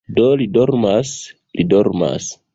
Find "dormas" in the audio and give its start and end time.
0.55-1.13, 1.77-2.33